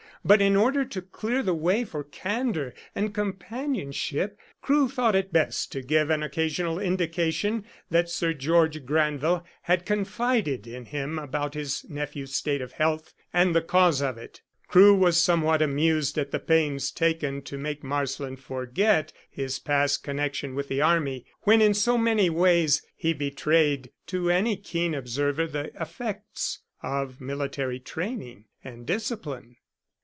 But 0.23 0.39
in 0.39 0.55
order 0.55 0.85
to 0.85 1.01
clear 1.01 1.41
the 1.41 1.55
way 1.55 1.83
for 1.83 2.03
candour 2.03 2.75
and 2.93 3.11
companionship 3.11 4.37
Crewe 4.61 4.87
thought 4.87 5.15
it 5.15 5.33
best 5.33 5.71
to 5.71 5.81
give 5.81 6.11
an 6.11 6.21
occasional 6.21 6.77
indication 6.77 7.65
that 7.89 8.07
Sir 8.07 8.31
George 8.31 8.85
Granville 8.85 9.43
had 9.63 9.83
confided 9.83 10.67
in 10.67 10.85
him 10.85 11.17
about 11.17 11.55
his 11.55 11.83
nephew's 11.89 12.35
state 12.35 12.61
of 12.61 12.73
health 12.73 13.15
and 13.33 13.55
the 13.55 13.63
cause 13.63 13.99
of 13.99 14.19
it. 14.19 14.41
Crewe 14.67 14.93
was 14.93 15.17
somewhat 15.19 15.59
amused 15.63 16.19
at 16.19 16.29
the 16.29 16.37
pains 16.37 16.91
taken 16.91 17.41
to 17.41 17.57
make 17.57 17.83
Marsland 17.83 18.39
forget 18.39 19.11
his 19.27 19.57
past 19.57 20.03
connection 20.03 20.53
with 20.53 20.67
the 20.67 20.83
Army, 20.83 21.25
when 21.45 21.63
in 21.63 21.73
so 21.73 21.97
many 21.97 22.29
ways 22.29 22.83
he 22.95 23.11
betrayed 23.11 23.89
to 24.05 24.29
any 24.29 24.55
keen 24.55 24.93
observer 24.93 25.47
the 25.47 25.71
effects 25.81 26.59
of 26.83 27.19
military 27.21 27.79
training 27.79 28.45
and 28.63 28.85
discipline. 28.85 29.55